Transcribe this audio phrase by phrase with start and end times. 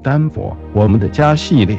[0.00, 1.76] 丹佛，我们的家系列。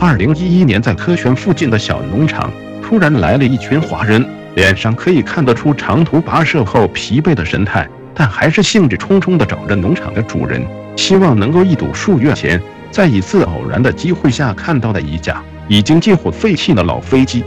[0.00, 2.50] 二零一一年，在科泉附近的小农场，
[2.82, 4.24] 突然来了一群华人，
[4.56, 10.60] 脸上可以看得出长途跋涉后疲惫的神态，但还是兴致冲冲地找着农场的主人，
[10.96, 12.60] 希望能够一睹数月前
[12.90, 17.44] 在一次偶然的机会下看到的一架已经近乎废弃的老飞机。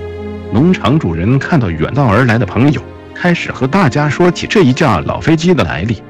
[0.54, 2.82] 农场主人看到远道而来的朋友。
[3.20, 6.04] 开始和大家说起这一架老飞机的来历。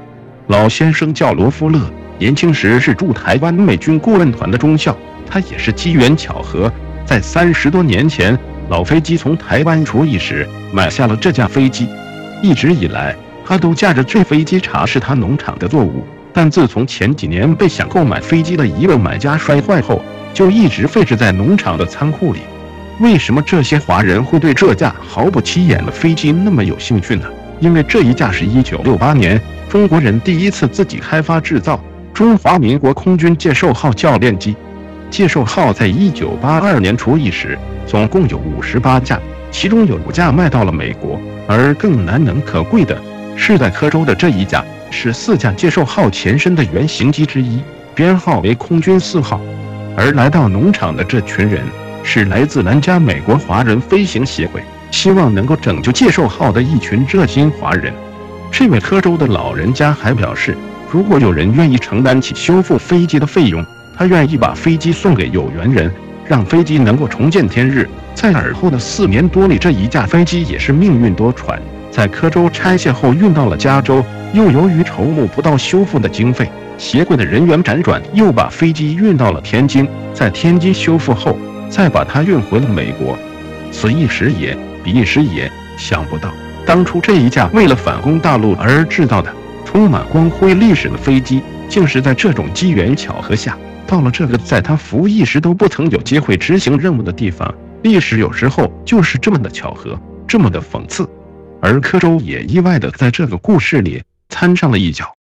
[0.48, 1.80] 老先生叫罗夫勒，
[2.18, 4.94] 年轻时是驻台湾美军顾问团的中校。
[5.30, 6.70] 他也是机缘巧合，
[7.06, 11.88] 在三十多年前，老飞机从台湾出役时买下了这架飞机。
[12.42, 16.06] 一直以来，他都驾着这飞机查视他农场的作物。
[16.32, 20.02] 但自从前几年被想购买飞机的一位买家摔坏后，
[20.34, 22.40] 就一直废置在农场的仓库里。
[23.00, 27.24] 为什么这些华人会对这架毫不起眼的飞机那么有兴趣呢？
[27.60, 31.80] 因为这一架是一九六八年中国人第一次自己开发制造
[32.12, 34.56] 中华民国空军介寿号教练机。
[35.10, 39.20] 介寿号在一九八二年除役时，总共有五十八架，
[39.52, 41.20] 其中有五架卖到了美国。
[41.46, 43.00] 而更难能可贵的
[43.36, 47.62] 是，在科州的这一架是四架介寿号前身的原型机之一，
[47.94, 49.40] 编号为空军四号。
[49.96, 51.62] 而来到农场的这群人。
[52.10, 57.92] 是来自南加美国华人飞行协会，希望能够拯救界寿号的一群热心华人。
[58.50, 60.56] 这位科州的老人家还表示，
[60.90, 63.62] 如果有人愿意承担起修复飞机的费用，
[63.94, 65.92] 他愿意把飞机送给有缘人，
[66.24, 67.86] 让飞机能够重见天日。
[68.14, 71.58] 在尔后的四年多里，这一架飞机也是命运多舛，
[71.90, 81.38] 在科州拆卸后运到了加州，又由于筹募不到修复的经费，协会的人员辗转又把飞机运到了天津，在天津修复后。
[81.68, 83.18] 再把它运回了美国，
[83.70, 85.50] 此一时也，彼一时也。
[85.76, 86.32] 想不到，
[86.66, 89.32] 当初这一架为了反攻大陆而制造的、
[89.64, 97.54] 充满光辉历史的飞机，竟是在这种机缘巧合下，到了这个在他服役时都不曾有机会执行任务的地方。
[97.82, 99.96] 历史有时候就是这么的巧合，
[100.26, 101.08] 这么的讽刺。
[101.60, 105.17] 而柯州也意外的在这个故事里掺上了一脚。